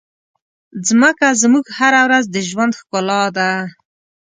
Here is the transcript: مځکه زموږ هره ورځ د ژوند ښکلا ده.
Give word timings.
مځکه 0.99 1.27
زموږ 1.41 1.65
هره 1.77 2.01
ورځ 2.05 2.25
د 2.29 2.37
ژوند 2.49 2.71
ښکلا 2.79 3.21
ده. 3.37 3.49